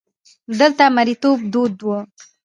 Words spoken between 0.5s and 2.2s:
دلته مریتوب دود وو.